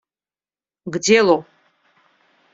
[0.95, 1.45] К делу!